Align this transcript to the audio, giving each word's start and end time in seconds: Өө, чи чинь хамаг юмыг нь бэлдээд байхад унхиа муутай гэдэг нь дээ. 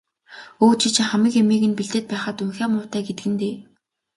Өө, 0.63 0.71
чи 0.81 0.87
чинь 0.95 1.09
хамаг 1.09 1.33
юмыг 1.41 1.63
нь 1.69 1.77
бэлдээд 1.77 2.05
байхад 2.09 2.37
унхиа 2.43 2.67
муутай 2.71 3.01
гэдэг 3.07 3.25
нь 3.31 3.39
дээ. 3.41 3.55